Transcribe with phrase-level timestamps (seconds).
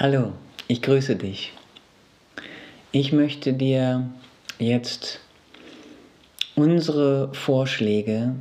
[0.00, 0.30] Hallo,
[0.68, 1.52] ich grüße dich.
[2.92, 4.08] Ich möchte dir
[4.60, 5.18] jetzt
[6.54, 8.36] unsere Vorschläge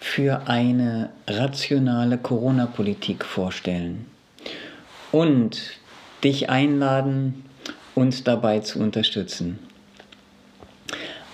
[0.00, 4.06] für eine rationale Corona-Politik vorstellen
[5.12, 5.78] und
[6.24, 7.44] dich einladen,
[7.94, 9.60] uns dabei zu unterstützen.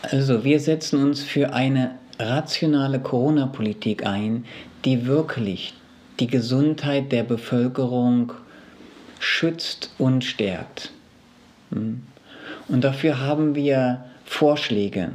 [0.02, 4.44] Also wir setzen uns für eine rationale Corona-Politik ein,
[4.84, 5.72] die wirklich
[6.20, 8.34] die Gesundheit der Bevölkerung
[9.24, 10.90] schützt und stärkt.
[11.70, 12.02] Hm?
[12.68, 15.12] Und dafür haben wir Vorschläge,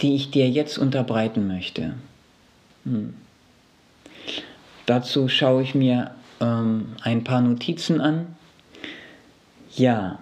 [0.00, 1.94] die ich dir jetzt unterbreiten möchte.
[2.84, 3.14] Hm.
[4.86, 8.34] Dazu schaue ich mir ähm, ein paar Notizen an.
[9.76, 10.18] Ja,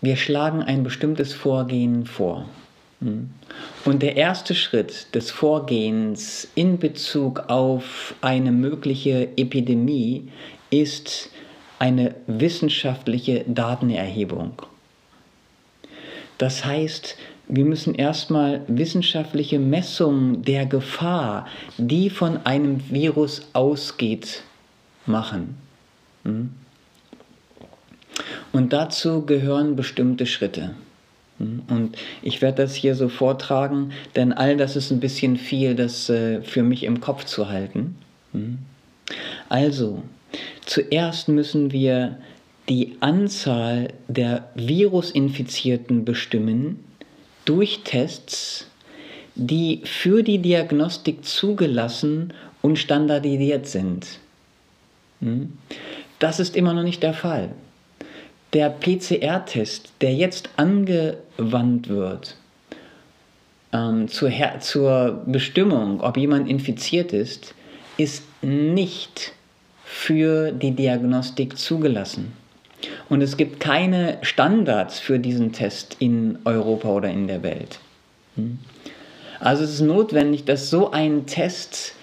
[0.00, 2.48] wir schlagen ein bestimmtes Vorgehen vor.
[3.00, 3.30] Hm.
[3.84, 10.28] Und der erste Schritt des Vorgehens in Bezug auf eine mögliche Epidemie
[10.70, 11.30] ist
[11.78, 14.62] eine wissenschaftliche Datenerhebung.
[16.38, 17.16] Das heißt,
[17.48, 21.46] wir müssen erstmal wissenschaftliche Messungen der Gefahr,
[21.78, 24.42] die von einem Virus ausgeht,
[25.06, 25.56] machen.
[26.24, 26.50] Hm?
[28.52, 30.74] Und dazu gehören bestimmte Schritte.
[31.38, 31.62] Hm?
[31.68, 36.10] Und ich werde das hier so vortragen, denn all das ist ein bisschen viel, das
[36.10, 37.96] äh, für mich im Kopf zu halten.
[38.32, 38.58] Hm?
[39.48, 40.02] Also,
[40.64, 42.18] Zuerst müssen wir
[42.68, 46.84] die Anzahl der Virusinfizierten bestimmen
[47.44, 48.66] durch Tests,
[49.34, 54.18] die für die Diagnostik zugelassen und standardisiert sind.
[55.20, 55.52] Hm?
[56.18, 57.50] Das ist immer noch nicht der Fall.
[58.52, 62.36] Der PCR-Test, der jetzt angewandt wird
[63.72, 67.54] ähm, zur, zur Bestimmung, ob jemand infiziert ist,
[67.96, 69.32] ist nicht
[69.90, 72.34] für die Diagnostik zugelassen.
[73.08, 77.80] Und es gibt keine Standards für diesen Test in Europa oder in der Welt.
[78.36, 78.58] Hm?
[79.40, 81.94] Also es ist notwendig, dass so ein Test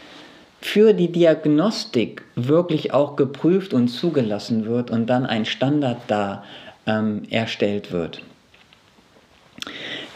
[0.59, 6.43] für die Diagnostik wirklich auch geprüft und zugelassen wird und dann ein Standard da
[6.87, 8.23] ähm, erstellt wird.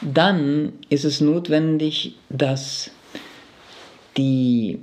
[0.02, 2.90] Dann ist es notwendig, dass
[4.18, 4.80] die,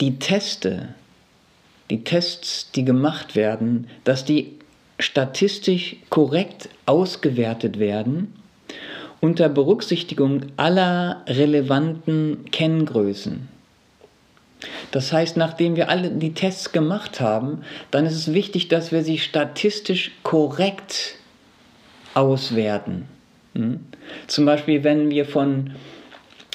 [0.00, 0.94] die Teste
[1.90, 4.58] die Tests, die gemacht werden, dass die
[4.98, 8.34] statistisch korrekt ausgewertet werden
[9.20, 13.48] unter Berücksichtigung aller relevanten Kenngrößen.
[14.90, 19.02] Das heißt, nachdem wir alle die Tests gemacht haben, dann ist es wichtig, dass wir
[19.02, 21.16] sie statistisch korrekt
[22.14, 23.06] auswerten.
[23.54, 23.80] Hm?
[24.26, 25.72] Zum Beispiel, wenn wir von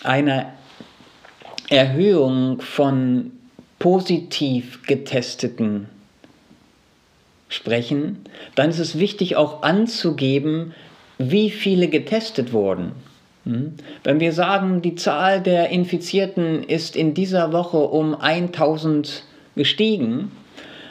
[0.03, 0.53] einer
[1.69, 3.31] Erhöhung von
[3.79, 5.89] positiv getesteten
[7.49, 8.25] sprechen,
[8.55, 10.73] dann ist es wichtig auch anzugeben,
[11.17, 12.93] wie viele getestet wurden.
[13.45, 13.75] Hm?
[14.03, 19.23] Wenn wir sagen, die Zahl der Infizierten ist in dieser Woche um 1000
[19.55, 20.31] gestiegen,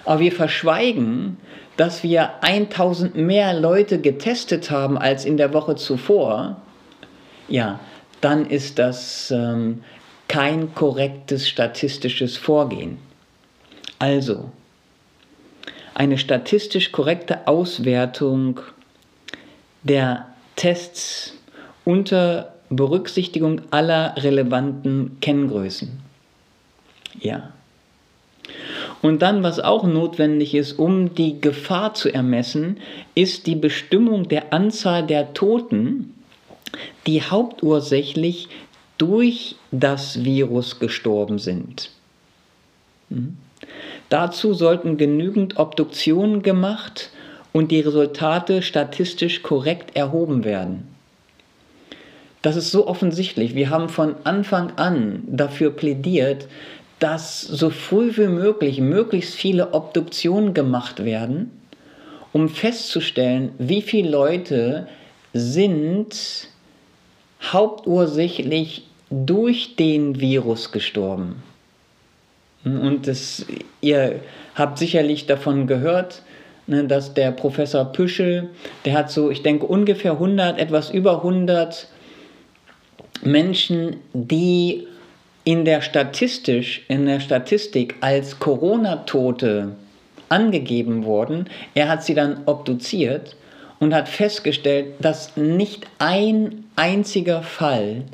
[0.04, 1.38] aber wir verschweigen,
[1.76, 6.60] dass wir 1000 mehr Leute getestet haben als in der Woche zuvor,
[7.48, 7.80] ja,
[8.20, 9.82] dann ist das ähm,
[10.34, 12.98] kein korrektes statistisches Vorgehen.
[14.00, 14.50] Also,
[15.94, 18.58] eine statistisch korrekte Auswertung
[19.84, 21.34] der Tests
[21.84, 26.00] unter Berücksichtigung aller relevanten Kenngrößen.
[27.20, 27.52] Ja.
[29.02, 32.78] Und dann, was auch notwendig ist, um die Gefahr zu ermessen,
[33.14, 36.12] ist die Bestimmung der Anzahl der Toten,
[37.06, 38.48] die hauptursächlich
[38.98, 41.90] durch das Virus gestorben sind.
[43.10, 43.36] Hm?
[44.08, 47.10] Dazu sollten genügend Obduktionen gemacht
[47.52, 50.88] und die Resultate statistisch korrekt erhoben werden.
[52.42, 53.54] Das ist so offensichtlich.
[53.54, 56.46] Wir haben von Anfang an dafür plädiert,
[56.98, 61.50] dass so früh wie möglich möglichst viele Obduktionen gemacht werden,
[62.32, 64.88] um festzustellen, wie viele Leute
[65.32, 66.48] sind
[67.42, 71.42] hauptursächlich durch den Virus gestorben.
[72.64, 73.44] Und das,
[73.80, 74.20] ihr
[74.54, 76.22] habt sicherlich davon gehört,
[76.66, 78.50] ne, dass der Professor Püschel,
[78.84, 81.88] der hat so, ich denke, ungefähr 100, etwas über 100
[83.22, 84.86] Menschen, die
[85.44, 89.72] in der statistisch, in der Statistik als Corona-Tote
[90.30, 91.50] angegeben wurden.
[91.74, 93.36] Er hat sie dann obduziert
[93.78, 98.04] und hat festgestellt, dass nicht ein einziger Fall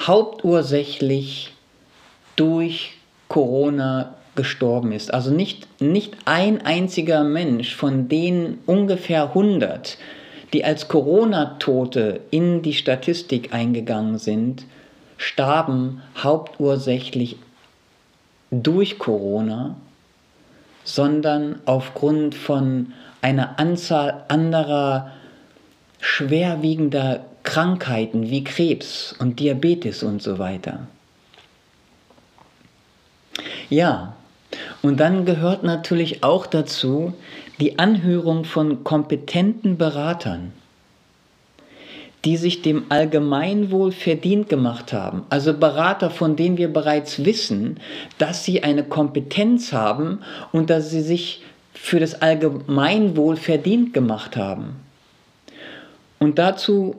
[0.00, 1.52] hauptursächlich
[2.36, 2.94] durch
[3.28, 5.12] Corona gestorben ist.
[5.12, 9.98] Also nicht, nicht ein einziger Mensch von den ungefähr 100,
[10.52, 14.64] die als Corona-Tote in die Statistik eingegangen sind,
[15.16, 17.36] starben hauptursächlich
[18.50, 19.76] durch Corona,
[20.84, 25.10] sondern aufgrund von einer Anzahl anderer
[26.00, 30.88] schwerwiegender Krankheiten wie Krebs und Diabetes und so weiter.
[33.70, 34.14] Ja,
[34.82, 37.14] und dann gehört natürlich auch dazu
[37.58, 40.52] die Anhörung von kompetenten Beratern,
[42.24, 45.22] die sich dem Allgemeinwohl verdient gemacht haben.
[45.30, 47.78] Also Berater, von denen wir bereits wissen,
[48.18, 50.20] dass sie eine Kompetenz haben
[50.52, 54.76] und dass sie sich für das Allgemeinwohl verdient gemacht haben.
[56.18, 56.96] Und dazu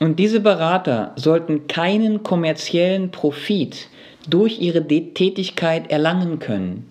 [0.00, 3.88] und diese Berater sollten keinen kommerziellen Profit
[4.28, 6.88] durch ihre Tätigkeit erlangen können.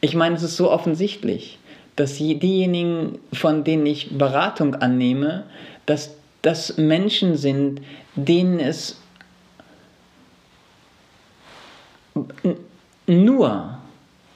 [0.00, 1.58] Ich meine, es ist so offensichtlich,
[1.96, 5.44] dass diejenigen, von denen ich Beratung annehme,
[5.86, 7.80] dass das Menschen sind,
[8.14, 9.00] denen es
[13.06, 13.78] nur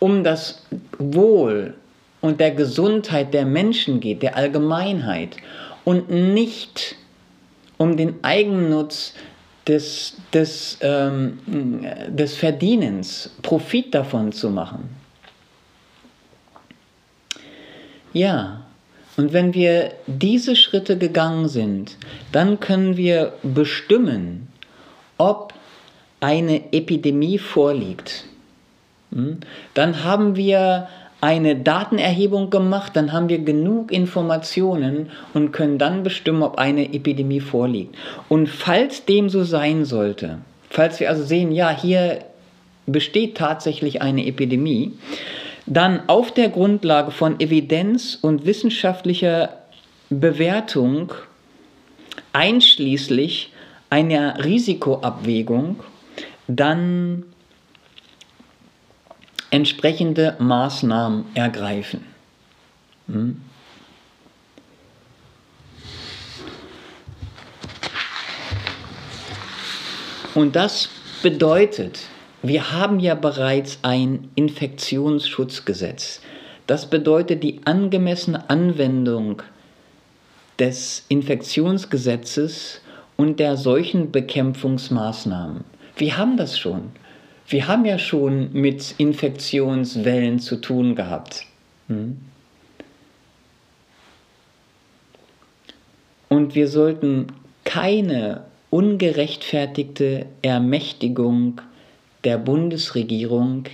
[0.00, 0.66] um das
[0.98, 1.74] Wohl
[2.20, 5.36] und der Gesundheit der Menschen geht, der Allgemeinheit
[5.84, 6.96] und nicht
[7.78, 9.14] um den Eigennutz
[9.66, 11.38] des, des, ähm,
[12.08, 14.90] des Verdienens, Profit davon zu machen.
[18.12, 18.62] Ja,
[19.16, 21.96] und wenn wir diese Schritte gegangen sind,
[22.30, 24.48] dann können wir bestimmen,
[25.18, 25.54] ob
[26.20, 28.24] eine Epidemie vorliegt.
[29.12, 29.40] Hm?
[29.74, 30.88] Dann haben wir
[31.22, 37.40] eine Datenerhebung gemacht, dann haben wir genug Informationen und können dann bestimmen, ob eine Epidemie
[37.40, 37.94] vorliegt.
[38.28, 40.38] Und falls dem so sein sollte,
[40.68, 42.24] falls wir also sehen, ja, hier
[42.86, 44.94] besteht tatsächlich eine Epidemie,
[45.64, 49.50] dann auf der Grundlage von Evidenz und wissenschaftlicher
[50.10, 51.12] Bewertung
[52.32, 53.52] einschließlich
[53.90, 55.76] einer Risikoabwägung
[56.48, 57.24] dann
[59.52, 62.04] entsprechende Maßnahmen ergreifen.
[63.06, 63.40] Hm?
[70.34, 70.88] Und das
[71.22, 72.00] bedeutet,
[72.42, 76.22] wir haben ja bereits ein Infektionsschutzgesetz.
[76.66, 79.42] Das bedeutet die angemessene Anwendung
[80.58, 82.80] des Infektionsgesetzes
[83.18, 85.64] und der Seuchenbekämpfungsmaßnahmen.
[85.96, 86.92] Wir haben das schon.
[87.48, 91.44] Wir haben ja schon mit Infektionswellen zu tun gehabt.
[91.88, 92.18] Hm?
[96.28, 97.26] Und wir sollten
[97.64, 101.60] keine ungerechtfertigte Ermächtigung
[102.24, 103.64] der Bundesregierung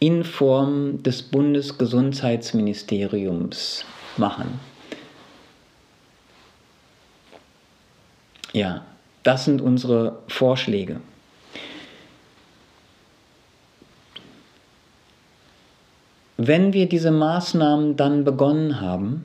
[0.00, 3.84] in Form des Bundesgesundheitsministeriums
[4.16, 4.58] machen.
[8.52, 8.84] Ja,
[9.22, 11.00] das sind unsere Vorschläge.
[16.40, 19.24] Wenn wir diese Maßnahmen dann begonnen haben,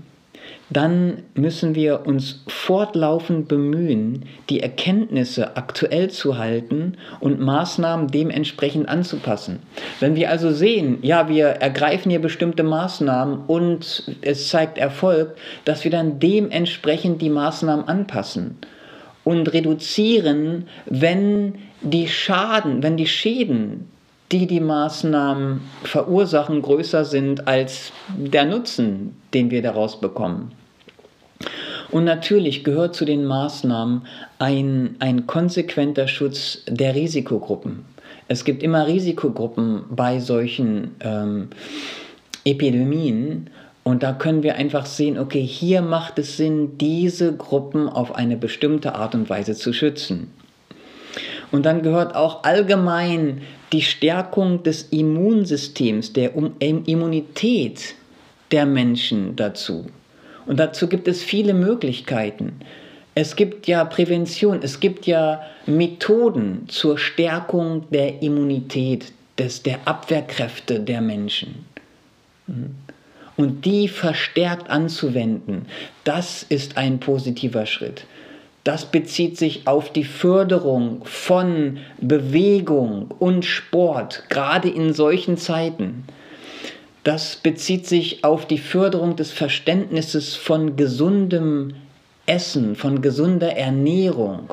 [0.72, 9.60] dann müssen wir uns fortlaufend bemühen, die Erkenntnisse aktuell zu halten und Maßnahmen dementsprechend anzupassen.
[10.00, 15.36] Wenn wir also sehen, ja, wir ergreifen hier bestimmte Maßnahmen und es zeigt Erfolg,
[15.66, 18.58] dass wir dann dementsprechend die Maßnahmen anpassen
[19.24, 23.88] und reduzieren, wenn die Schaden, wenn die Schäden
[24.32, 30.52] die die Maßnahmen verursachen, größer sind als der Nutzen, den wir daraus bekommen.
[31.92, 34.04] Und natürlich gehört zu den Maßnahmen
[34.40, 37.86] ein, ein konsequenter Schutz der Risikogruppen.
[38.28, 41.50] Es gibt immer Risikogruppen bei solchen ähm,
[42.46, 43.50] Epidemien
[43.84, 48.38] und da können wir einfach sehen, okay, hier macht es Sinn, diese Gruppen auf eine
[48.38, 50.32] bestimmte Art und Weise zu schützen.
[51.54, 53.44] Und dann gehört auch allgemein
[53.74, 57.94] die Stärkung des Immunsystems, der Immunität
[58.52, 59.86] der Menschen dazu.
[60.48, 62.54] Und dazu gibt es viele Möglichkeiten.
[63.14, 70.80] Es gibt ja Prävention, es gibt ja Methoden zur Stärkung der Immunität, des, der Abwehrkräfte
[70.80, 71.66] der Menschen.
[73.38, 75.68] Und die verstärkt anzuwenden,
[76.04, 78.08] das ist ein positiver Schritt
[78.64, 86.06] das bezieht sich auf die Förderung von Bewegung und Sport, gerade in solchen Zeiten.
[87.04, 91.74] Das bezieht sich auf die Förderung des Verständnisses von gesundem
[92.26, 94.50] Essen, von gesunder Ernährung.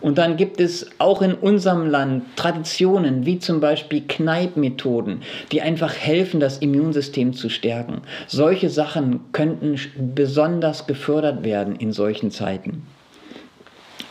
[0.00, 5.20] Und dann gibt es auch in unserem Land Traditionen, wie zum Beispiel Kneipmethoden,
[5.52, 8.02] die einfach helfen, das Immunsystem zu stärken.
[8.26, 9.78] Solche Sachen könnten
[10.14, 12.82] besonders gefördert werden in solchen Zeiten.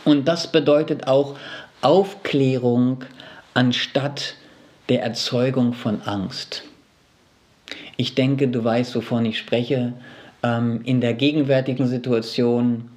[0.04, 1.36] Und das bedeutet auch
[1.80, 3.04] Aufklärung
[3.54, 4.34] anstatt
[4.88, 6.64] der Erzeugung von Angst.
[7.96, 9.94] Ich denke, du weißt, wovon ich spreche.
[10.42, 12.90] Ähm, in der gegenwärtigen Situation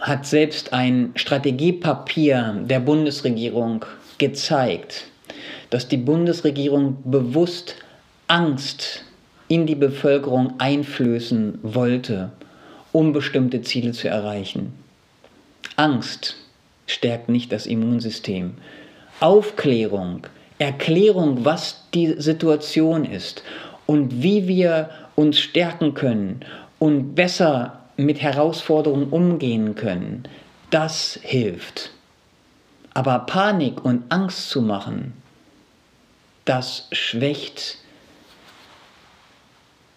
[0.00, 3.84] hat selbst ein Strategiepapier der Bundesregierung
[4.18, 5.04] gezeigt,
[5.70, 7.76] dass die Bundesregierung bewusst
[8.26, 9.04] Angst
[9.48, 12.32] in die Bevölkerung einflößen wollte,
[12.92, 14.72] um bestimmte Ziele zu erreichen.
[15.76, 16.36] Angst
[16.86, 18.54] stärkt nicht das Immunsystem.
[19.20, 20.26] Aufklärung,
[20.58, 23.42] Erklärung, was die Situation ist
[23.86, 26.44] und wie wir uns stärken können
[26.78, 30.24] und besser mit Herausforderungen umgehen können,
[30.70, 31.90] das hilft.
[32.94, 35.14] Aber Panik und Angst zu machen,
[36.44, 37.78] das schwächt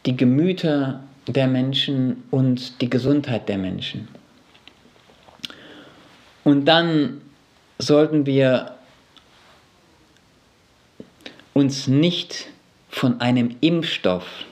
[0.05, 4.07] die Gemüter der Menschen und die Gesundheit der Menschen.
[6.43, 7.21] Und dann
[7.79, 8.75] sollten wir
[11.53, 12.47] uns nicht
[12.89, 14.45] von einem Impfstoff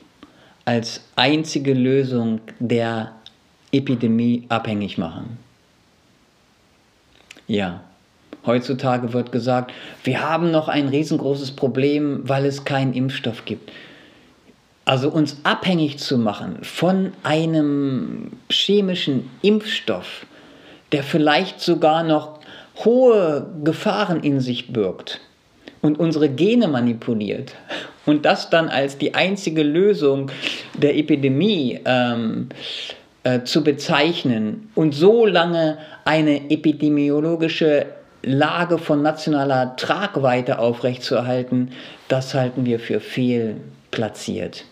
[0.65, 3.11] als einzige Lösung der
[3.71, 5.37] Epidemie abhängig machen.
[7.47, 7.83] Ja,
[8.45, 13.71] heutzutage wird gesagt, wir haben noch ein riesengroßes Problem, weil es keinen Impfstoff gibt.
[14.85, 20.25] Also uns abhängig zu machen von einem chemischen Impfstoff,
[20.91, 22.39] der vielleicht sogar noch
[22.83, 25.21] hohe Gefahren in sich birgt
[25.81, 27.55] und unsere Gene manipuliert
[28.05, 30.31] und das dann als die einzige Lösung
[30.73, 32.49] der Epidemie ähm,
[33.23, 37.85] äh, zu bezeichnen und so lange eine epidemiologische
[38.21, 41.71] Lage von nationaler Tragweite aufrechtzuerhalten,
[42.07, 44.65] das halten wir für fehlplatziert.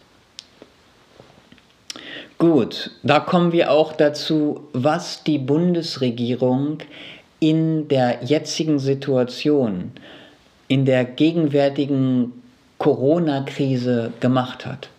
[2.42, 6.80] Gut, da kommen wir auch dazu, was die Bundesregierung
[7.40, 9.92] in der jetzigen Situation,
[10.68, 12.34] in der gegenwärtigen
[12.80, 14.90] Corona-Krise gemacht hat.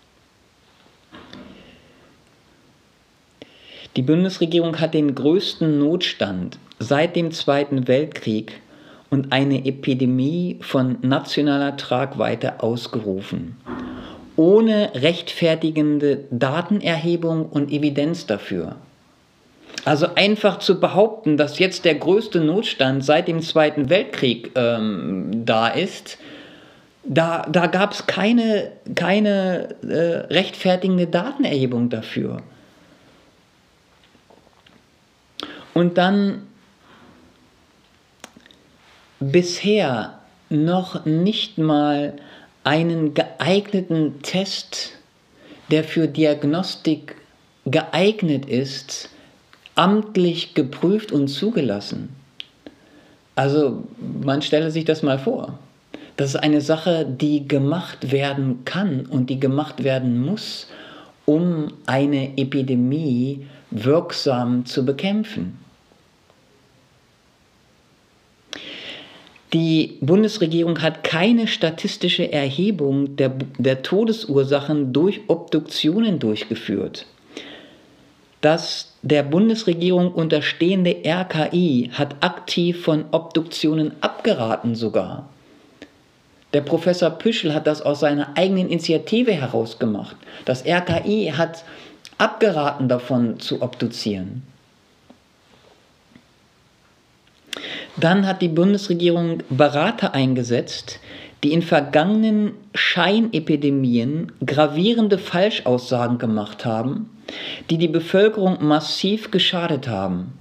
[3.97, 8.61] Die Bundesregierung hat den größten Notstand seit dem Zweiten Weltkrieg
[9.11, 13.57] und eine Epidemie von nationaler Tragweite ausgerufen
[14.37, 18.77] ohne rechtfertigende Datenerhebung und Evidenz dafür.
[19.85, 25.69] Also einfach zu behaupten, dass jetzt der größte Notstand seit dem Zweiten Weltkrieg ähm, da
[25.69, 26.19] ist,
[27.05, 32.43] da, da gab es keine, keine äh, rechtfertigende Datenerhebung dafür.
[35.75, 36.47] Und dann
[39.19, 42.15] bisher noch nicht mal
[42.65, 44.93] einen geeigneten Test,
[45.71, 47.17] der für Diagnostik
[47.65, 49.09] geeignet ist,
[49.75, 52.11] amtlich geprüft und zugelassen.
[53.35, 53.85] Also
[54.23, 55.59] man stelle sich das mal vor.
[56.17, 60.69] Das ist eine Sache, die gemacht werden kann und die gemacht werden muss,
[61.25, 65.59] um eine Epidemie wirksam zu bekämpfen.
[69.53, 77.07] Die Bundesregierung hat keine statistische Erhebung der, der Todesursachen durch Obduktionen durchgeführt.
[78.41, 85.29] Das der Bundesregierung unterstehende RKI hat aktiv von Obduktionen abgeraten sogar.
[86.53, 90.17] Der Professor Püschel hat das aus seiner eigenen Initiative herausgemacht.
[90.45, 91.65] Das RKI hat
[92.19, 94.43] abgeraten davon zu obduzieren.
[97.97, 100.99] Dann hat die Bundesregierung Berater eingesetzt,
[101.43, 107.11] die in vergangenen Scheinepidemien gravierende Falschaussagen gemacht haben,
[107.69, 110.33] die die Bevölkerung massiv geschadet haben.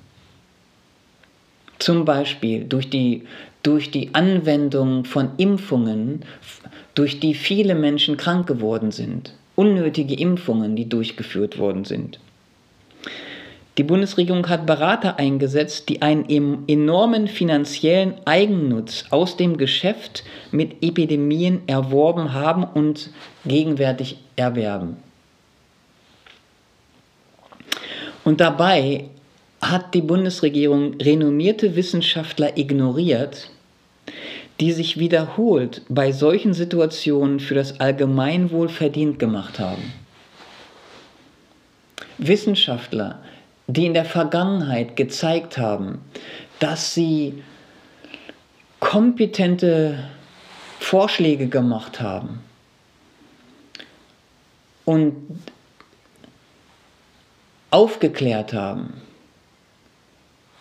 [1.80, 3.24] Zum Beispiel durch die,
[3.64, 6.24] durch die Anwendung von Impfungen,
[6.94, 9.34] durch die viele Menschen krank geworden sind.
[9.56, 12.20] Unnötige Impfungen, die durchgeführt worden sind.
[13.78, 16.26] Die Bundesregierung hat Berater eingesetzt, die einen
[16.68, 23.12] enormen finanziellen Eigennutz aus dem Geschäft mit Epidemien erworben haben und
[23.46, 24.98] gegenwärtig erwerben.
[28.26, 29.06] Und dabei
[29.62, 33.50] hat die Bundesregierung renommierte Wissenschaftler ignoriert,
[34.60, 39.94] die sich wiederholt bei solchen Situationen für das Allgemeinwohl verdient gemacht haben.
[42.18, 43.20] Wissenschaftler,
[43.74, 46.02] die in der Vergangenheit gezeigt haben,
[46.60, 47.44] dass sie
[48.80, 50.04] kompetente
[50.80, 52.42] Vorschläge gemacht haben
[54.84, 55.16] und
[57.70, 59.02] aufgeklärt haben.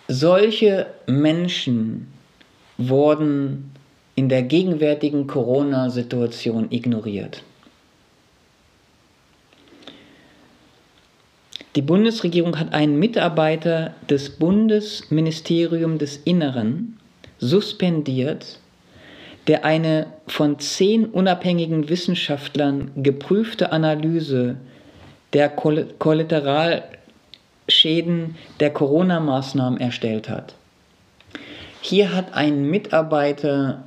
[0.06, 2.12] Solche Menschen
[2.76, 3.72] wurden
[4.14, 7.42] in der gegenwärtigen Corona-Situation ignoriert.
[11.76, 16.98] Die Bundesregierung hat einen Mitarbeiter des Bundesministeriums des Inneren
[17.38, 18.58] suspendiert,
[19.46, 24.56] der eine von zehn unabhängigen Wissenschaftlern geprüfte Analyse
[25.32, 30.56] der Kollateralschäden der Corona-Maßnahmen erstellt hat.
[31.80, 33.84] Hier hat ein Mitarbeiter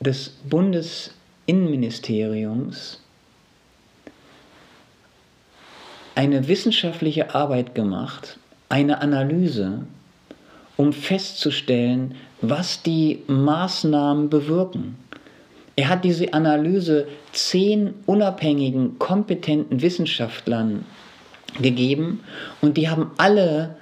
[0.00, 3.00] des Bundesinnenministeriums
[6.16, 9.82] eine wissenschaftliche Arbeit gemacht, eine Analyse,
[10.76, 14.96] um festzustellen, was die Maßnahmen bewirken.
[15.76, 20.86] Er hat diese Analyse zehn unabhängigen, kompetenten Wissenschaftlern
[21.60, 22.20] gegeben
[22.62, 23.76] und die haben alle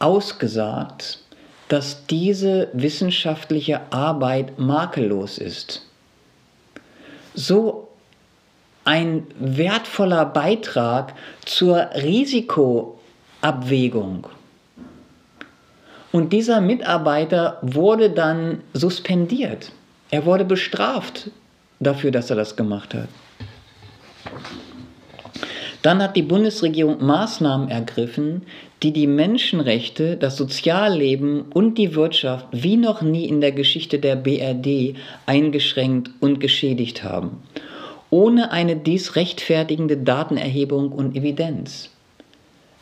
[0.00, 1.20] ausgesagt,
[1.68, 5.82] dass diese wissenschaftliche Arbeit makellos ist.
[7.34, 7.85] So
[8.86, 11.12] ein wertvoller Beitrag
[11.44, 14.28] zur Risikoabwägung.
[16.12, 19.72] Und dieser Mitarbeiter wurde dann suspendiert.
[20.10, 21.32] Er wurde bestraft
[21.80, 23.08] dafür, dass er das gemacht hat.
[25.82, 28.42] Dann hat die Bundesregierung Maßnahmen ergriffen,
[28.82, 34.16] die die Menschenrechte, das Sozialleben und die Wirtschaft wie noch nie in der Geschichte der
[34.16, 34.94] BRD
[35.26, 37.42] eingeschränkt und geschädigt haben
[38.10, 41.90] ohne eine dies rechtfertigende Datenerhebung und Evidenz.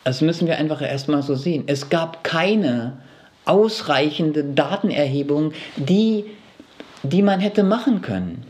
[0.04, 1.64] Das müssen wir einfach erstmal so sehen.
[1.66, 2.99] Es gab keine
[3.47, 6.25] ausreichende Datenerhebung, die,
[7.02, 8.45] die man hätte machen können.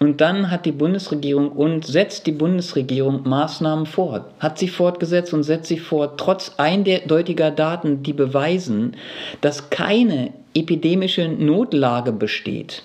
[0.00, 5.42] Und dann hat die Bundesregierung und setzt die Bundesregierung Maßnahmen fort, hat sie fortgesetzt und
[5.42, 8.96] setzt sie fort, trotz eindeutiger Daten, die beweisen,
[9.40, 12.84] dass keine epidemische Notlage besteht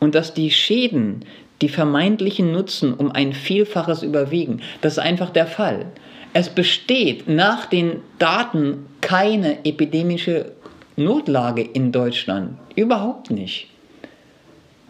[0.00, 1.24] und dass die Schäden,
[1.60, 4.60] die vermeintlichen Nutzen um ein Vielfaches überwiegen.
[4.80, 5.86] Das ist einfach der Fall.
[6.32, 10.52] Es besteht nach den Daten keine epidemische
[10.96, 12.58] Notlage in Deutschland.
[12.74, 13.68] Überhaupt nicht.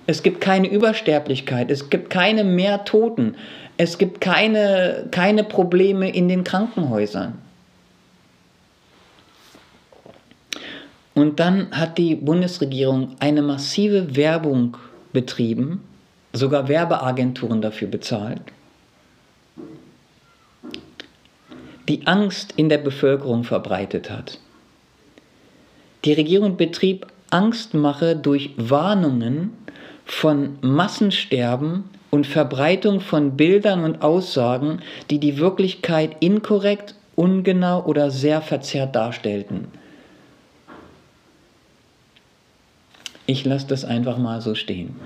[0.07, 3.35] Es gibt keine Übersterblichkeit, es gibt keine mehr Toten,
[3.77, 7.35] es gibt keine, keine Probleme in den Krankenhäusern.
[11.14, 14.77] Und dann hat die Bundesregierung eine massive Werbung
[15.12, 15.83] betrieben,
[16.33, 18.40] sogar Werbeagenturen dafür bezahlt,
[21.88, 24.38] die Angst in der Bevölkerung verbreitet hat.
[26.05, 29.53] Die Regierung betrieb Angstmache durch Warnungen
[30.05, 38.40] von Massensterben und Verbreitung von Bildern und Aussagen, die die Wirklichkeit inkorrekt, ungenau oder sehr
[38.40, 39.68] verzerrt darstellten.
[43.31, 44.97] Ich lasse das einfach mal so stehen.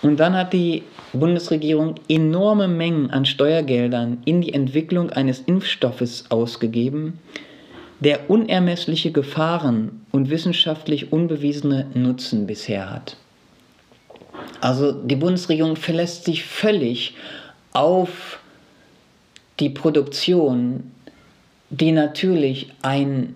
[0.00, 7.18] Und dann hat die Bundesregierung enorme Mengen an Steuergeldern in die Entwicklung eines Impfstoffes ausgegeben,
[8.00, 13.18] der unermessliche Gefahren und wissenschaftlich unbewiesene Nutzen bisher hat.
[14.62, 17.16] Also die Bundesregierung verlässt sich völlig
[17.74, 18.40] auf
[19.60, 20.90] die Produktion,
[21.68, 23.34] die natürlich ein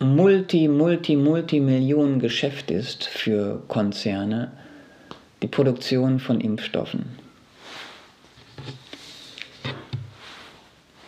[0.00, 4.52] Multi, Multi, Multimillionen Geschäft ist für Konzerne,
[5.42, 7.06] die Produktion von Impfstoffen.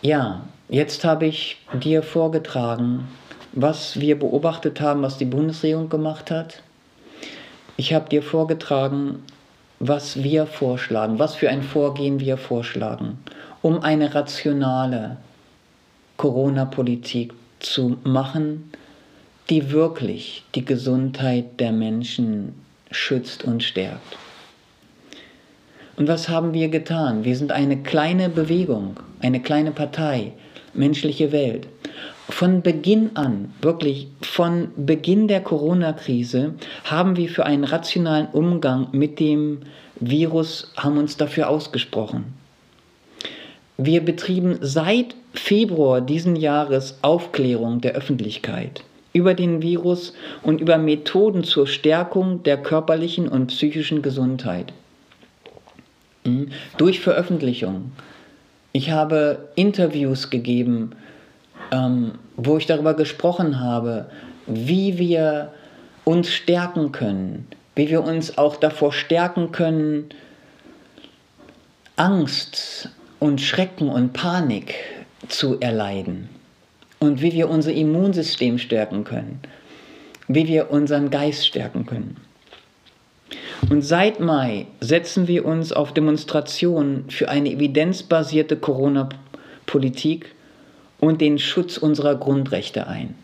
[0.01, 3.07] Ja, jetzt habe ich dir vorgetragen,
[3.53, 6.61] was wir beobachtet haben, was die Bundesregierung gemacht hat.
[7.77, 9.23] Ich habe dir vorgetragen,
[9.79, 13.19] was wir vorschlagen, was für ein Vorgehen wir vorschlagen,
[13.61, 15.15] um eine rationale
[16.17, 18.69] Corona-Politik zu machen,
[19.49, 22.53] die wirklich die Gesundheit der Menschen
[22.91, 24.17] schützt und stärkt.
[25.97, 27.25] Und was haben wir getan?
[27.25, 30.33] Wir sind eine kleine Bewegung, eine kleine Partei,
[30.73, 31.67] menschliche Welt.
[32.29, 36.53] Von Beginn an, wirklich von Beginn der Corona-Krise,
[36.85, 39.59] haben wir für einen rationalen Umgang mit dem
[39.99, 42.33] Virus, haben uns dafür ausgesprochen.
[43.77, 51.43] Wir betrieben seit Februar diesen Jahres Aufklärung der Öffentlichkeit über den Virus und über Methoden
[51.43, 54.73] zur Stärkung der körperlichen und psychischen Gesundheit.
[56.23, 56.49] Mhm.
[56.77, 57.91] Durch Veröffentlichung.
[58.71, 60.91] Ich habe Interviews gegeben,
[61.71, 64.09] ähm, wo ich darüber gesprochen habe,
[64.47, 65.51] wie wir
[66.05, 70.09] uns stärken können, wie wir uns auch davor stärken können,
[71.97, 74.75] Angst und Schrecken und Panik
[75.27, 76.29] zu erleiden
[77.01, 79.39] und wie wir unser Immunsystem stärken können,
[80.27, 82.17] wie wir unseren Geist stärken können.
[83.69, 90.33] Und seit Mai setzen wir uns auf Demonstrationen für eine evidenzbasierte Corona-Politik
[90.99, 93.15] und den Schutz unserer Grundrechte ein.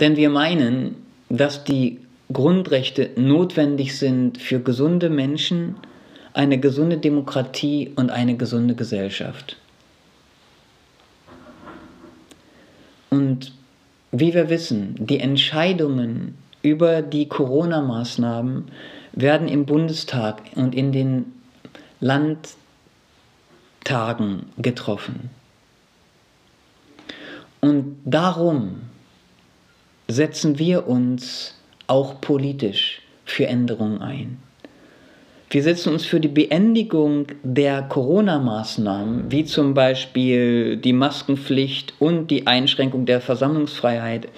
[0.00, 0.96] Denn wir meinen,
[1.28, 1.98] dass die
[2.32, 5.76] Grundrechte notwendig sind für gesunde Menschen,
[6.32, 9.58] eine gesunde Demokratie und eine gesunde Gesellschaft.
[13.18, 13.52] Und
[14.12, 18.70] wie wir wissen, die Entscheidungen über die Corona-Maßnahmen
[19.10, 21.32] werden im Bundestag und in den
[21.98, 22.54] Landtagen
[24.56, 25.30] getroffen.
[27.60, 28.82] Und darum
[30.06, 31.56] setzen wir uns
[31.88, 34.38] auch politisch für Änderungen ein.
[35.50, 42.46] Wir setzen uns für die Beendigung der Corona-Maßnahmen, wie zum Beispiel die Maskenpflicht und die
[42.46, 44.28] Einschränkung der Versammlungsfreiheit,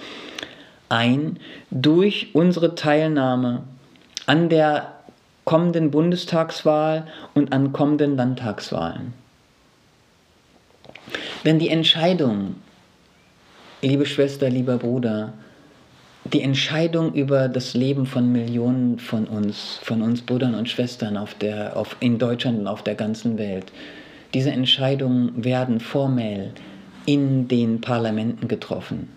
[0.87, 1.37] ein
[1.69, 3.63] durch unsere Teilnahme
[4.25, 4.93] an der
[5.43, 9.13] kommenden Bundestagswahl und an kommenden Landtagswahlen.
[11.43, 12.55] Denn die Entscheidung,
[13.81, 15.33] liebe Schwester, lieber Bruder,
[16.23, 21.33] die Entscheidung über das Leben von Millionen von uns, von uns Brüdern und Schwestern auf
[21.33, 23.71] der, auf, in Deutschland und auf der ganzen Welt,
[24.33, 26.53] diese Entscheidungen werden formell
[27.05, 29.09] in den Parlamenten getroffen.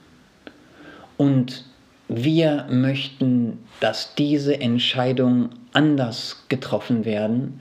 [1.16, 1.64] Und
[2.08, 7.60] wir möchten, dass diese Entscheidungen anders getroffen werden,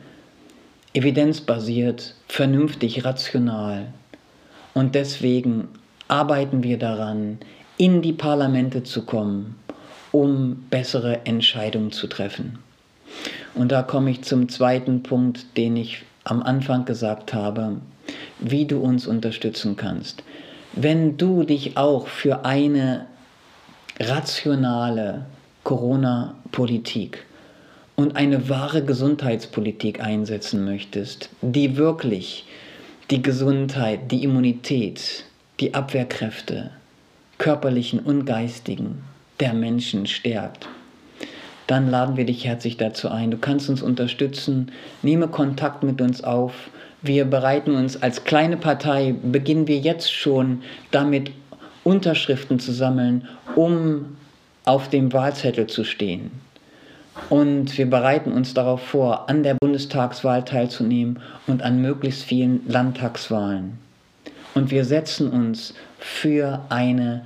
[0.93, 3.93] evidenzbasiert, vernünftig, rational.
[4.73, 5.67] Und deswegen
[6.07, 7.39] arbeiten wir daran,
[7.83, 9.57] in die Parlamente zu kommen,
[10.13, 12.59] um bessere Entscheidungen zu treffen.
[13.55, 17.81] Und da komme ich zum zweiten Punkt, den ich am Anfang gesagt habe,
[18.39, 20.23] wie du uns unterstützen kannst.
[20.71, 23.05] Wenn du dich auch für eine
[23.99, 25.25] rationale
[25.65, 27.25] Corona-Politik
[27.97, 32.45] und eine wahre Gesundheitspolitik einsetzen möchtest, die wirklich
[33.11, 35.25] die Gesundheit, die Immunität,
[35.59, 36.71] die Abwehrkräfte,
[37.43, 39.03] körperlichen und geistigen
[39.41, 40.69] der Menschen stärkt,
[41.67, 43.31] dann laden wir dich herzlich dazu ein.
[43.31, 46.53] Du kannst uns unterstützen, nehme Kontakt mit uns auf.
[47.01, 51.31] Wir bereiten uns als kleine Partei, beginnen wir jetzt schon damit,
[51.83, 53.27] Unterschriften zu sammeln,
[53.57, 54.15] um
[54.63, 56.31] auf dem Wahlzettel zu stehen.
[57.29, 63.79] Und wir bereiten uns darauf vor, an der Bundestagswahl teilzunehmen und an möglichst vielen Landtagswahlen.
[64.55, 67.25] Und wir setzen uns für eine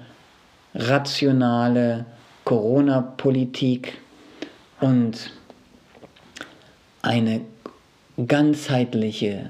[0.78, 2.06] rationale
[2.46, 3.98] Corona-Politik
[4.80, 5.32] und
[7.02, 7.42] eine
[8.28, 9.50] ganzheitliche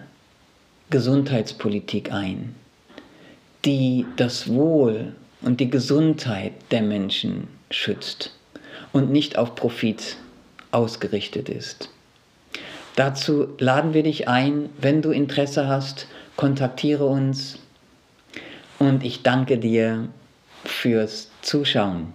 [0.89, 2.55] Gesundheitspolitik ein,
[3.65, 8.33] die das Wohl und die Gesundheit der Menschen schützt
[8.93, 10.17] und nicht auf Profit
[10.71, 11.89] ausgerichtet ist.
[12.95, 17.59] Dazu laden wir dich ein, wenn du Interesse hast, kontaktiere uns
[18.79, 20.07] und ich danke dir
[20.67, 22.13] fürs Zuschauen.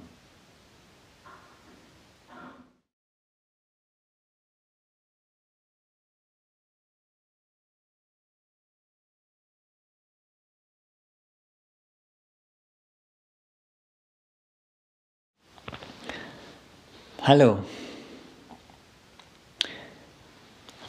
[17.24, 17.58] Hallo.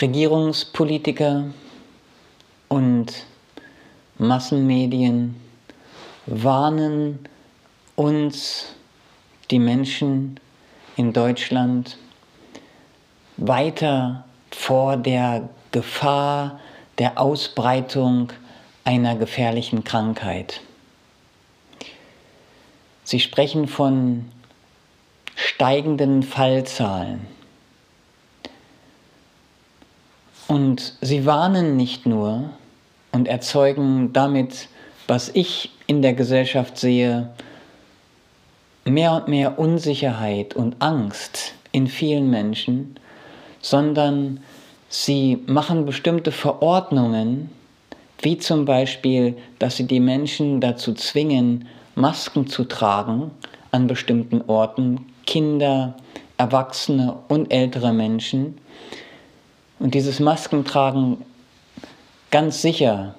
[0.01, 1.45] Regierungspolitiker
[2.69, 3.25] und
[4.17, 5.35] Massenmedien
[6.25, 7.29] warnen
[7.95, 8.75] uns,
[9.51, 10.39] die Menschen
[10.95, 11.97] in Deutschland,
[13.37, 16.59] weiter vor der Gefahr
[16.99, 18.31] der Ausbreitung
[18.83, 20.61] einer gefährlichen Krankheit.
[23.03, 24.31] Sie sprechen von
[25.35, 27.27] steigenden Fallzahlen.
[30.47, 32.49] Und sie warnen nicht nur
[33.11, 34.67] und erzeugen damit,
[35.07, 37.33] was ich in der Gesellschaft sehe,
[38.85, 42.95] mehr und mehr Unsicherheit und Angst in vielen Menschen,
[43.61, 44.41] sondern
[44.89, 47.49] sie machen bestimmte Verordnungen,
[48.21, 53.31] wie zum Beispiel, dass sie die Menschen dazu zwingen, Masken zu tragen
[53.71, 55.95] an bestimmten Orten, Kinder
[56.37, 58.57] Erwachsene und ältere Menschen.
[59.79, 61.23] Und dieses Maskentragen
[62.31, 63.15] ganz sicher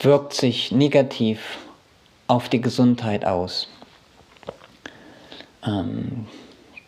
[0.00, 1.58] wirkt sich negativ
[2.28, 3.68] auf die Gesundheit aus.
[5.66, 6.26] Ähm,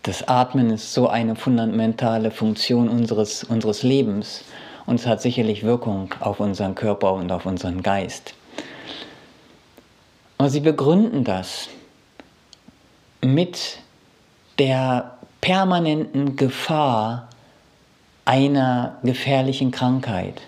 [0.02, 4.44] das Atmen ist so eine fundamentale Funktion unseres, unseres Lebens
[4.86, 8.34] und es hat sicherlich Wirkung auf unseren Körper und auf unseren Geist.
[10.38, 11.68] Aber sie begründen das
[13.20, 13.78] mit
[14.58, 17.28] der permanenten Gefahr
[18.24, 20.40] einer gefährlichen Krankheit.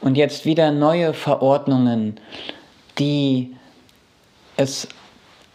[0.00, 2.20] Und jetzt wieder neue Verordnungen,
[2.98, 3.56] die
[4.62, 4.88] es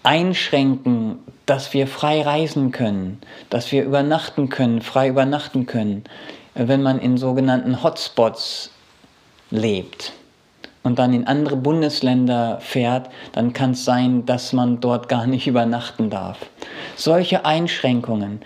[0.04, 6.04] einschränken, dass wir frei reisen können, dass wir übernachten können, frei übernachten können,
[6.54, 8.72] wenn man in sogenannten Hotspots
[9.52, 10.14] lebt
[10.84, 15.48] und dann in andere Bundesländer fährt, dann kann es sein, dass man dort gar nicht
[15.54, 16.38] übernachten darf.
[16.96, 18.42] Solche Einschränkungen,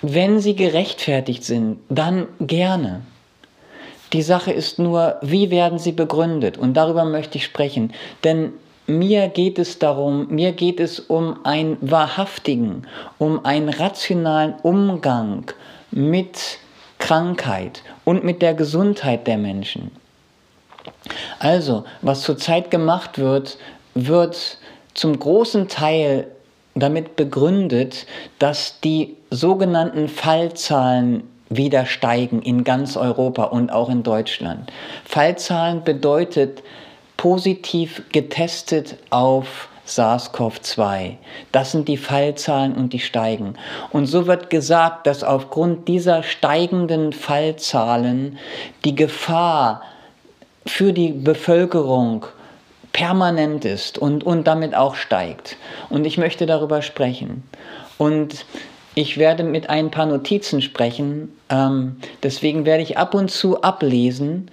[0.00, 3.02] wenn sie gerechtfertigt sind, dann gerne.
[4.12, 6.56] Die Sache ist nur, wie werden sie begründet?
[6.56, 7.92] Und darüber möchte ich sprechen.
[8.22, 8.52] Denn
[8.86, 12.86] mir geht es darum, mir geht es um einen wahrhaftigen,
[13.18, 15.50] um einen rationalen Umgang
[15.90, 16.58] mit
[16.98, 19.90] Krankheit und mit der Gesundheit der Menschen.
[21.38, 23.58] Also, was zurzeit gemacht wird,
[23.94, 24.58] wird
[24.94, 26.28] zum großen Teil
[26.74, 28.06] damit begründet,
[28.38, 34.72] dass die sogenannten Fallzahlen wieder steigen in ganz Europa und auch in Deutschland.
[35.04, 36.62] Fallzahlen bedeutet
[37.24, 41.16] positiv getestet auf SARS-CoV-2.
[41.52, 43.54] Das sind die Fallzahlen und die steigen.
[43.92, 48.36] Und so wird gesagt, dass aufgrund dieser steigenden Fallzahlen
[48.84, 49.80] die Gefahr
[50.66, 52.26] für die Bevölkerung
[52.92, 55.56] permanent ist und, und damit auch steigt.
[55.88, 57.42] Und ich möchte darüber sprechen.
[57.96, 58.44] Und
[58.94, 64.50] ich werde mit ein paar Notizen sprechen, ähm, deswegen werde ich ab und zu ablesen.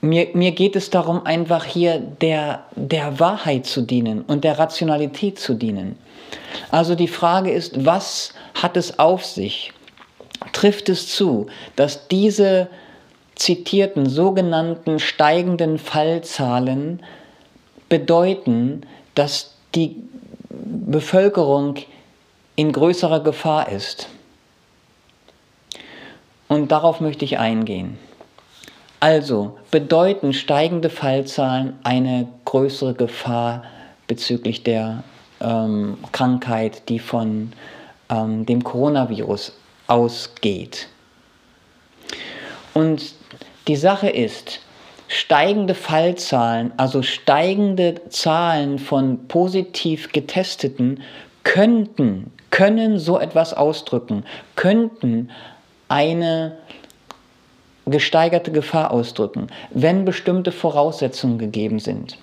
[0.00, 5.38] Mir, mir geht es darum, einfach hier der, der Wahrheit zu dienen und der Rationalität
[5.38, 5.96] zu dienen.
[6.70, 9.72] Also die Frage ist, was hat es auf sich?
[10.52, 12.68] Trifft es zu, dass diese
[13.34, 17.02] zitierten sogenannten steigenden Fallzahlen
[17.88, 18.82] bedeuten,
[19.14, 19.96] dass die
[20.50, 21.76] Bevölkerung
[22.56, 24.08] in größerer Gefahr ist.
[26.48, 27.98] Und darauf möchte ich eingehen.
[29.00, 33.62] Also bedeuten steigende Fallzahlen eine größere Gefahr
[34.06, 35.04] bezüglich der
[35.40, 37.52] ähm, Krankheit, die von
[38.10, 39.52] ähm, dem Coronavirus
[39.86, 40.88] ausgeht.
[42.74, 43.14] Und
[43.68, 44.60] die Sache ist,
[45.06, 51.02] steigende Fallzahlen, also steigende Zahlen von positiv getesteten,
[51.44, 54.24] könnten, können so etwas ausdrücken,
[54.56, 55.30] könnten
[55.88, 56.58] eine
[57.90, 62.16] gesteigerte Gefahr ausdrücken, wenn bestimmte Voraussetzungen gegeben sind.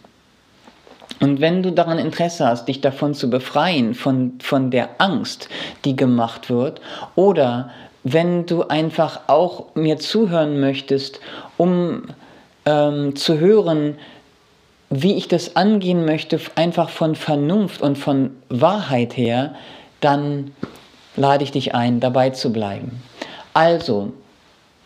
[1.21, 5.49] Und wenn du daran Interesse hast, dich davon zu befreien, von, von der Angst,
[5.86, 6.82] die gemacht wird,
[7.15, 7.69] oder
[8.04, 11.19] wenn du einfach auch mir zuhören möchtest,
[11.58, 12.04] um
[12.65, 13.97] ähm, zu hören,
[14.89, 19.56] wie ich das angehen möchte, einfach von Vernunft und von Wahrheit her,
[20.01, 20.51] dann
[21.15, 23.01] lade ich dich ein, dabei zu bleiben.
[23.54, 24.13] Also,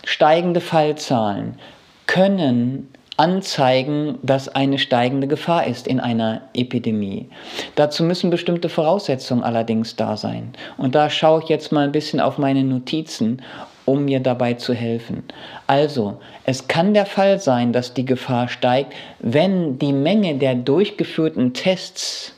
[0.04, 1.60] steigende Fallzahlen
[2.08, 7.28] können anzeigen, dass eine steigende Gefahr ist in einer Epidemie.
[7.76, 10.54] Dazu müssen bestimmte Voraussetzungen allerdings da sein.
[10.78, 13.42] Und da schaue ich jetzt mal ein bisschen auf meine Notizen,
[13.84, 15.24] um mir dabei zu helfen.
[15.68, 21.54] Also, es kann der Fall sein, dass die Gefahr steigt, wenn die Menge der durchgeführten
[21.54, 22.34] Tests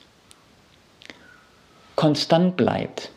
[1.95, 3.11] konstant bleibt.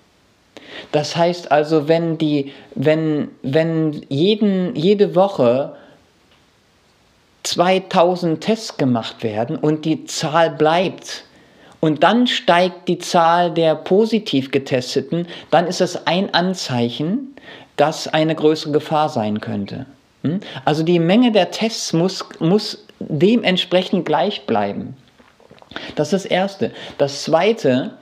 [0.92, 5.76] Das heißt also, wenn, die, wenn, wenn jeden, jede Woche
[7.44, 11.24] 2000 Tests gemacht werden und die Zahl bleibt
[11.80, 17.36] und dann steigt die Zahl der positiv getesteten, dann ist es ein Anzeichen,
[17.76, 19.86] dass eine größere Gefahr sein könnte.
[20.22, 20.40] Hm?
[20.64, 24.96] Also die Menge der Tests muss, muss dementsprechend gleich bleiben.
[25.96, 26.70] Das ist das Erste.
[26.98, 27.92] Das Zweite,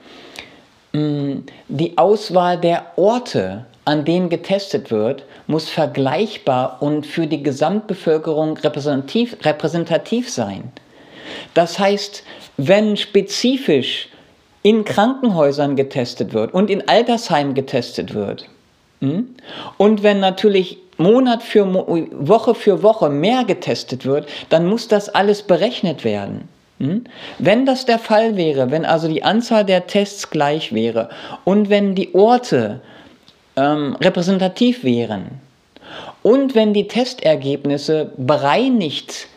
[0.93, 9.35] die Auswahl der Orte an denen getestet wird, muss vergleichbar und für die Gesamtbevölkerung repräsentativ,
[9.43, 10.71] repräsentativ sein.
[11.53, 12.23] Das heißt,
[12.57, 14.09] wenn spezifisch
[14.61, 18.47] in Krankenhäusern getestet wird und in Altersheimen getestet wird,
[19.01, 19.35] hm,
[19.77, 25.41] und wenn natürlich Monat für Woche für Woche mehr getestet wird, dann muss das alles
[25.41, 26.47] berechnet werden.
[26.83, 27.05] Hm?
[27.39, 31.07] Wenn das der Fall wäre, wenn also die Anzahl der Tests gleich wäre
[31.45, 32.81] und wenn die Orte
[33.55, 35.39] ähm, repräsentativ wären
[36.23, 39.27] und wenn die Testergebnisse bereinigt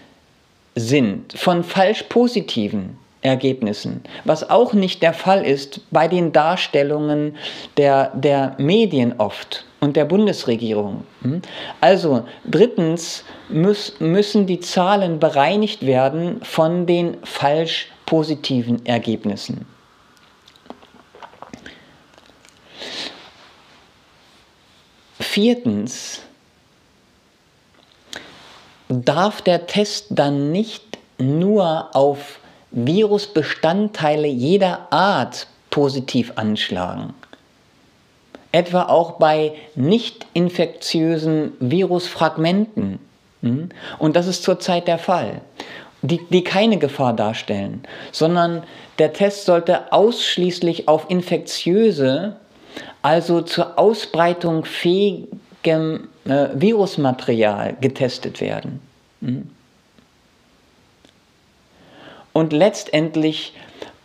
[0.75, 7.37] sind von falsch positiven Ergebnissen, was auch nicht der Fall ist bei den Darstellungen
[7.77, 11.05] der, der Medien oft und der Bundesregierung.
[11.23, 11.43] Hm?
[11.81, 19.65] Also drittens müssen die Zahlen bereinigt werden von den falsch positiven Ergebnissen.
[25.21, 26.23] Viertens
[28.89, 32.41] darf der Test dann nicht nur auf
[32.73, 37.15] Virusbestandteile jeder Art positiv anschlagen.
[38.57, 42.99] Etwa auch bei nicht infektiösen Virusfragmenten.
[43.43, 43.69] Hm?
[43.99, 45.43] Und das ist zurzeit der Fall,
[46.01, 48.63] die, die keine Gefahr darstellen, sondern
[48.99, 52.37] der Test sollte ausschließlich auf infektiöse,
[53.03, 58.81] also zur Ausbreitung fähigem äh, Virusmaterial getestet werden.
[59.21, 59.51] Hm?
[62.33, 63.53] Und letztendlich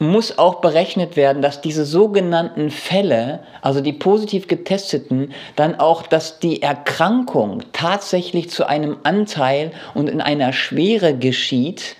[0.01, 6.39] muss auch berechnet werden, dass diese sogenannten Fälle, also die positiv getesteten, dann auch, dass
[6.39, 11.95] die Erkrankung tatsächlich zu einem Anteil und in einer Schwere geschieht,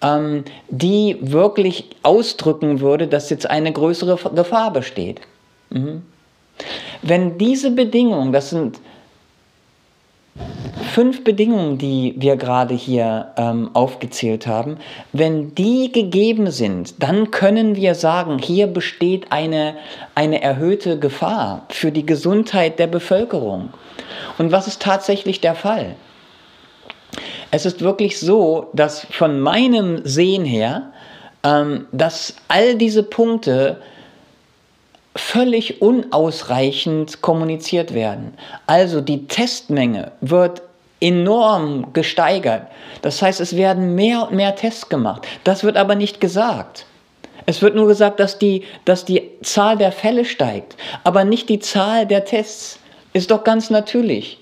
[0.00, 5.20] ähm, die wirklich ausdrücken würde, dass jetzt eine größere Gefahr besteht.
[5.68, 6.00] Mhm.
[7.02, 8.78] Wenn diese Bedingungen, das sind
[10.92, 14.78] fünf Bedingungen, die wir gerade hier ähm, aufgezählt haben,
[15.12, 19.76] wenn die gegeben sind, dann können wir sagen, hier besteht eine,
[20.14, 23.70] eine erhöhte Gefahr für die Gesundheit der Bevölkerung.
[24.38, 25.96] Und was ist tatsächlich der Fall?
[27.50, 30.92] Es ist wirklich so, dass von meinem Sehen her,
[31.44, 33.80] ähm, dass all diese Punkte
[35.16, 38.34] völlig unausreichend kommuniziert werden.
[38.66, 40.62] Also die Testmenge wird
[41.00, 42.66] enorm gesteigert.
[43.02, 45.26] Das heißt, es werden mehr und mehr Tests gemacht.
[45.44, 46.86] Das wird aber nicht gesagt.
[47.46, 51.58] Es wird nur gesagt, dass die, dass die Zahl der Fälle steigt, aber nicht die
[51.58, 52.78] Zahl der Tests.
[53.12, 54.38] Ist doch ganz natürlich.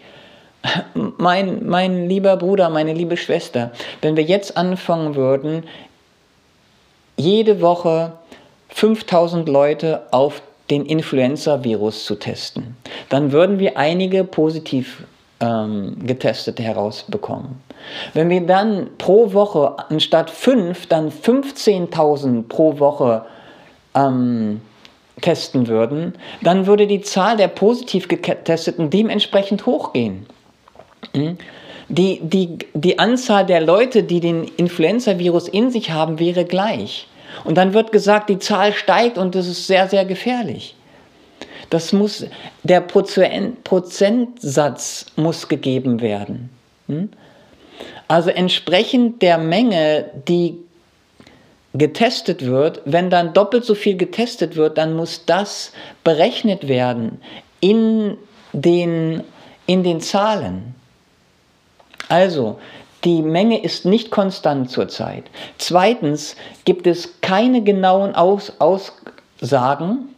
[0.95, 5.65] Mein, mein lieber Bruder, meine liebe Schwester, wenn wir jetzt anfangen würden,
[7.17, 8.13] jede Woche
[8.69, 10.41] 5000 Leute auf
[10.73, 12.77] den Influenza-Virus zu testen.
[13.11, 15.05] Dann würden wir einige positiv
[15.39, 17.61] ähm, Getestete herausbekommen.
[18.15, 23.27] Wenn wir dann pro Woche anstatt 5 dann 15.000 pro Woche
[23.95, 24.63] ähm,
[25.21, 30.25] testen würden, dann würde die Zahl der positiv Getesteten dementsprechend hochgehen.
[31.15, 31.37] Hm?
[31.89, 37.09] Die, die, die Anzahl der Leute, die den Influenza-Virus in sich haben, wäre gleich.
[37.45, 40.77] Und dann wird gesagt, die Zahl steigt und das ist sehr, sehr gefährlich.
[41.71, 42.27] Das muss,
[42.63, 46.51] der Prozentsatz muss gegeben werden.
[46.89, 47.11] Hm?
[48.09, 50.59] Also entsprechend der Menge, die
[51.75, 55.73] getestet wird, wenn dann doppelt so viel getestet wird, dann muss das
[56.05, 57.23] berechnet werden
[57.61, 58.19] in
[58.53, 59.23] den,
[59.67, 60.75] in den Zahlen.
[62.09, 62.59] Also,
[63.05, 65.25] die Menge ist nicht konstant zurzeit.
[65.59, 70.09] Zweitens gibt es keine genauen Aus Aussagen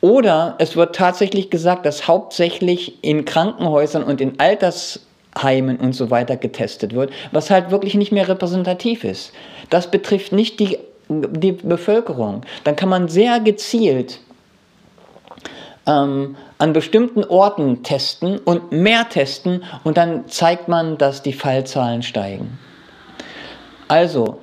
[0.00, 6.36] oder es wird tatsächlich gesagt, dass hauptsächlich in Krankenhäusern und in Altersheimen und so weiter
[6.36, 9.32] getestet wird, was halt wirklich nicht mehr repräsentativ ist.
[9.70, 12.42] Das betrifft nicht die, die Bevölkerung.
[12.64, 14.20] Dann kann man sehr gezielt
[15.86, 22.02] ähm, an bestimmten Orten testen und mehr testen und dann zeigt man, dass die Fallzahlen
[22.02, 22.58] steigen.
[23.88, 24.38] Also,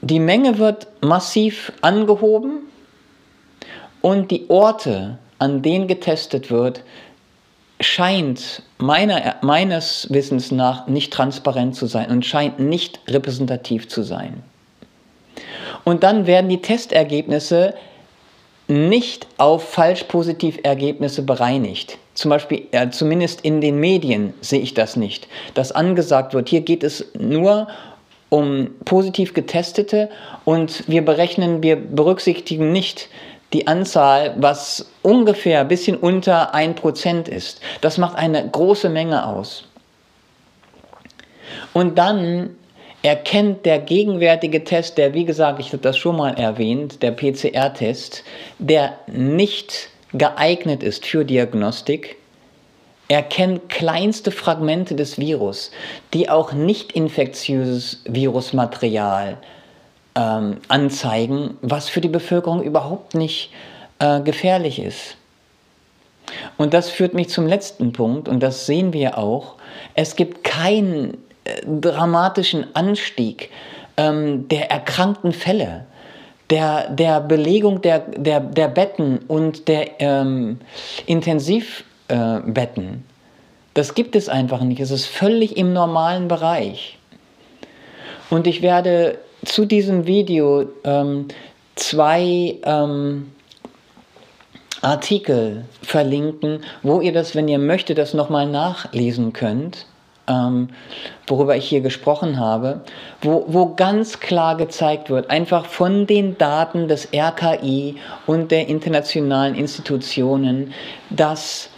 [0.00, 2.60] die Menge wird massiv angehoben
[4.00, 6.82] und die Orte, an denen getestet wird,
[7.80, 14.42] scheint meiner, meines Wissens nach nicht transparent zu sein und scheint nicht repräsentativ zu sein.
[15.84, 17.74] Und dann werden die Testergebnisse
[18.72, 21.98] nicht auf Falsch-Positiv-Ergebnisse bereinigt.
[22.14, 26.60] Zum Beispiel, äh, zumindest in den Medien sehe ich das nicht, dass angesagt wird, hier
[26.60, 27.68] geht es nur
[28.28, 30.08] um positiv getestete
[30.44, 33.08] und wir berechnen, wir berücksichtigen nicht
[33.52, 37.60] die Anzahl, was ungefähr ein bisschen unter 1% ist.
[37.82, 39.64] Das macht eine große Menge aus.
[41.74, 42.56] Und dann
[43.02, 48.24] erkennt der gegenwärtige Test, der, wie gesagt, ich habe das schon mal erwähnt, der PCR-Test,
[48.58, 52.16] der nicht geeignet ist für Diagnostik,
[53.08, 55.70] erkennt kleinste Fragmente des Virus,
[56.14, 59.46] die auch nicht infektiöses Virusmaterial äh,
[60.14, 63.50] ähm, anzeigen, was für die Bevölkerung überhaupt nicht
[63.98, 65.16] äh, gefährlich ist.
[66.56, 69.56] Und das führt mich zum letzten Punkt, und das sehen wir auch.
[69.94, 71.18] Es gibt keinen
[71.66, 73.50] dramatischen Anstieg
[73.96, 75.86] ähm, der erkrankten Fälle,
[76.50, 80.58] der, der Belegung der, der, der Betten und der ähm,
[81.06, 82.84] Intensivbetten.
[82.84, 82.98] Äh,
[83.74, 84.80] das gibt es einfach nicht.
[84.80, 86.98] Es ist völlig im normalen Bereich.
[88.28, 91.28] Und ich werde zu diesem Video ähm,
[91.74, 93.32] zwei ähm,
[94.82, 99.86] Artikel verlinken, wo ihr das, wenn ihr möchtet, das nochmal nachlesen könnt,
[100.28, 100.68] ähm,
[101.26, 102.82] worüber ich hier gesprochen habe,
[103.20, 107.96] wo, wo ganz klar gezeigt wird, einfach von den Daten des RKI
[108.26, 110.72] und der internationalen Institutionen,
[111.10, 111.70] dass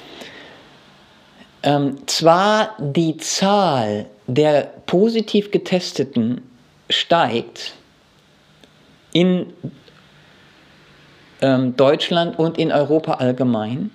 [1.62, 6.42] ähm, zwar die Zahl der positiv getesteten
[6.90, 7.74] steigt
[9.12, 9.46] in
[11.40, 13.90] ähm, Deutschland und in Europa allgemein,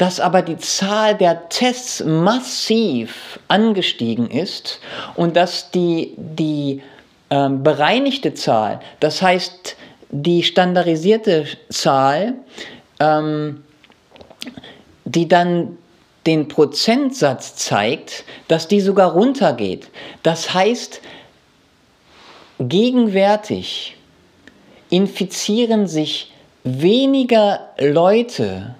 [0.00, 4.80] dass aber die Zahl der Tests massiv angestiegen ist
[5.14, 6.80] und dass die, die
[7.28, 9.76] ähm, bereinigte Zahl, das heißt
[10.08, 12.32] die standardisierte Zahl,
[12.98, 13.62] ähm,
[15.04, 15.76] die dann
[16.24, 19.88] den Prozentsatz zeigt, dass die sogar runtergeht.
[20.22, 21.02] Das heißt,
[22.58, 23.98] gegenwärtig
[24.88, 26.32] infizieren sich
[26.64, 28.76] weniger Leute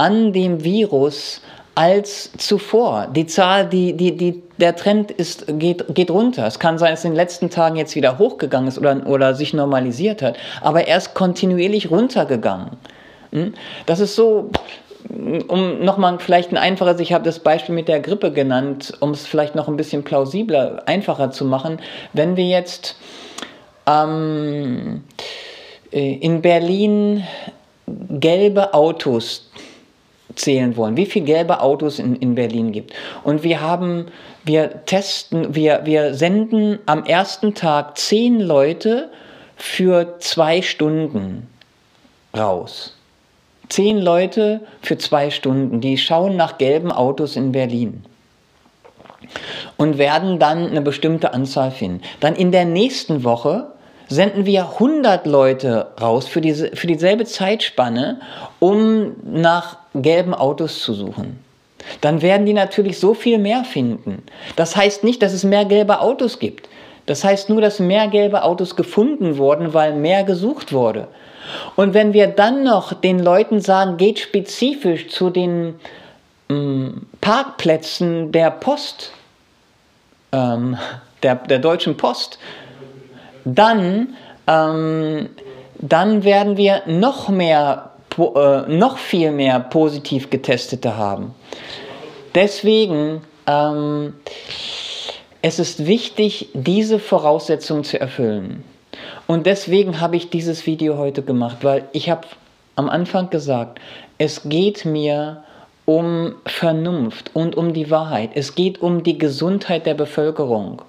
[0.00, 1.42] an dem Virus
[1.74, 3.08] als zuvor.
[3.14, 6.46] Die Zahl, die, die, die, der Trend ist, geht, geht runter.
[6.46, 9.52] Es kann sein, dass in den letzten Tagen jetzt wieder hochgegangen ist oder, oder sich
[9.52, 12.70] normalisiert hat, aber er ist kontinuierlich runtergegangen.
[13.32, 13.52] Hm?
[13.84, 14.50] Das ist so,
[15.48, 19.26] um nochmal vielleicht ein einfaches, ich habe das Beispiel mit der Grippe genannt, um es
[19.26, 21.78] vielleicht noch ein bisschen plausibler, einfacher zu machen.
[22.14, 22.96] Wenn wir jetzt
[23.86, 25.04] ähm,
[25.92, 27.22] äh, in Berlin
[27.86, 29.50] gelbe Autos
[30.34, 32.94] zählen wollen, wie viele gelbe Autos in, in Berlin gibt.
[33.24, 34.06] Und wir haben,
[34.44, 39.10] wir testen, wir, wir senden am ersten Tag zehn Leute
[39.56, 41.48] für zwei Stunden
[42.36, 42.96] raus.
[43.68, 48.02] Zehn Leute für zwei Stunden, die schauen nach gelben Autos in Berlin
[49.76, 52.02] und werden dann eine bestimmte Anzahl finden.
[52.20, 53.72] Dann in der nächsten Woche
[54.10, 58.20] senden wir 100 Leute raus für, diese, für dieselbe Zeitspanne,
[58.58, 61.38] um nach gelben Autos zu suchen.
[62.00, 64.22] Dann werden die natürlich so viel mehr finden.
[64.56, 66.68] Das heißt nicht, dass es mehr gelbe Autos gibt.
[67.06, 71.08] Das heißt nur, dass mehr gelbe Autos gefunden wurden, weil mehr gesucht wurde.
[71.76, 75.76] Und wenn wir dann noch den Leuten sagen, geht spezifisch zu den
[76.48, 79.12] ähm, Parkplätzen der Post,
[80.32, 80.76] ähm,
[81.22, 82.38] der, der Deutschen Post,
[83.44, 84.14] dann,
[84.46, 85.30] ähm,
[85.78, 91.34] dann werden wir noch mehr, äh, noch viel mehr positiv Getestete haben.
[92.34, 94.14] Deswegen, ähm,
[95.42, 98.62] es ist wichtig, diese Voraussetzungen zu erfüllen.
[99.26, 102.26] Und deswegen habe ich dieses Video heute gemacht, weil ich habe
[102.76, 103.78] am Anfang gesagt,
[104.18, 105.44] es geht mir
[105.86, 108.30] um Vernunft und um die Wahrheit.
[108.34, 110.82] Es geht um die Gesundheit der Bevölkerung.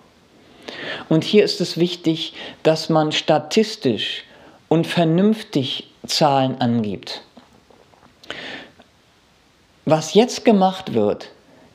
[1.10, 4.24] Und hier ist es wichtig, dass man statistisch
[4.68, 7.22] und vernünftig Zahlen angibt.
[9.86, 11.30] Was jetzt gemacht wird,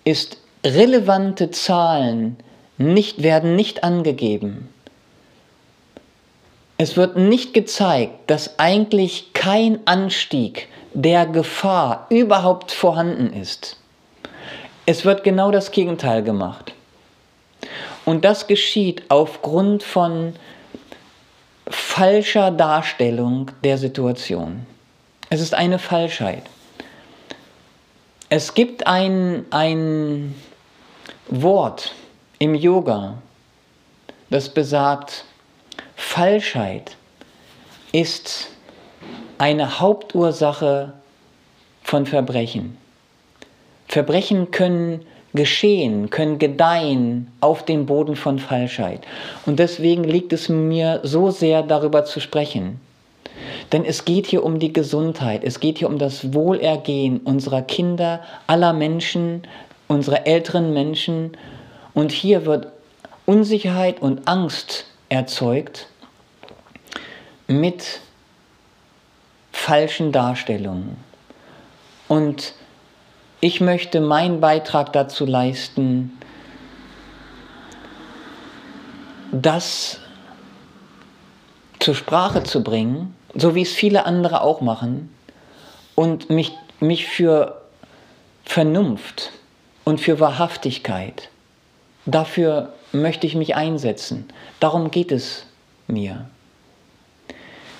[0.04, 2.36] ist relevante Zahlen
[2.78, 4.68] nicht, werden nicht angegeben.
[6.78, 13.76] Es wird nicht gezeigt, dass eigentlich kein Anstieg der Gefahr überhaupt vorhanden ist.
[14.84, 16.72] Es wird genau das Gegenteil gemacht.
[18.06, 20.34] Und das geschieht aufgrund von
[21.68, 24.64] falscher Darstellung der Situation.
[25.28, 26.44] Es ist eine Falschheit.
[28.28, 30.36] Es gibt ein, ein
[31.26, 31.94] Wort
[32.38, 33.18] im Yoga,
[34.30, 35.24] das besagt,
[35.96, 36.96] Falschheit
[37.90, 38.50] ist
[39.38, 40.92] eine Hauptursache
[41.82, 42.76] von Verbrechen.
[43.88, 45.04] Verbrechen können
[45.36, 49.02] geschehen, können gedeihen auf dem Boden von Falschheit.
[49.46, 52.80] Und deswegen liegt es mir so sehr darüber zu sprechen.
[53.72, 58.20] Denn es geht hier um die Gesundheit, es geht hier um das Wohlergehen unserer Kinder,
[58.46, 59.42] aller Menschen,
[59.88, 61.36] unserer älteren Menschen.
[61.94, 62.68] Und hier wird
[63.26, 65.88] Unsicherheit und Angst erzeugt
[67.46, 68.00] mit
[69.52, 70.96] falschen Darstellungen.
[72.08, 72.54] Und
[73.40, 76.18] ich möchte meinen Beitrag dazu leisten,
[79.32, 80.00] dass
[81.78, 85.12] zur Sprache zu bringen, so wie es viele andere auch machen,
[85.94, 87.60] und mich, mich für
[88.44, 89.32] Vernunft
[89.84, 91.28] und für Wahrhaftigkeit,
[92.06, 94.28] dafür möchte ich mich einsetzen.
[94.60, 95.46] Darum geht es
[95.86, 96.26] mir.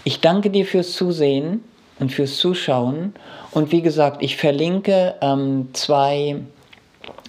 [0.05, 1.65] Ich danke dir fürs Zusehen
[1.99, 3.14] und fürs Zuschauen.
[3.53, 6.36] Und wie gesagt, ich verlinke ähm, zwei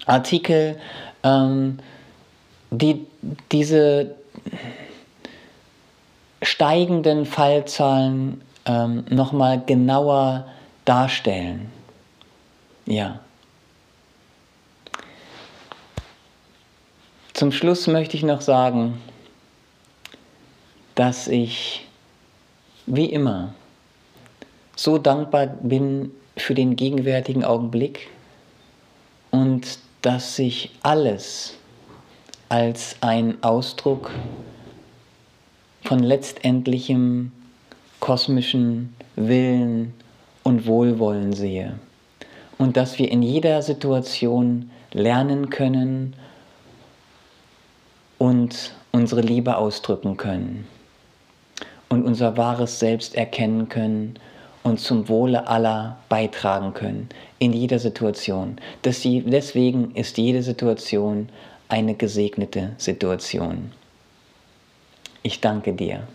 [0.05, 0.77] Artikel,
[1.23, 1.79] ähm,
[2.69, 3.05] die
[3.51, 4.15] diese
[6.41, 10.47] steigenden Fallzahlen ähm, nochmal genauer
[10.85, 11.71] darstellen.
[12.85, 13.19] Ja.
[17.33, 18.99] Zum Schluss möchte ich noch sagen,
[20.95, 21.85] dass ich
[22.87, 23.53] wie immer
[24.77, 28.09] so dankbar bin für den gegenwärtigen Augenblick
[29.31, 31.55] und dass sich alles
[32.47, 34.11] als ein Ausdruck
[35.83, 37.31] von letztendlichem
[37.99, 39.93] kosmischen Willen
[40.43, 41.79] und Wohlwollen sehe.
[42.59, 46.15] Und dass wir in jeder Situation lernen können
[48.19, 50.67] und unsere Liebe ausdrücken können
[51.89, 54.19] und unser wahres Selbst erkennen können
[54.67, 57.07] und zum Wohle aller beitragen können,
[57.39, 58.57] in jeder Situation.
[58.83, 61.29] Deswegen ist jede Situation
[61.69, 63.71] eine gesegnete Situation.
[65.23, 66.07] Ich danke dir.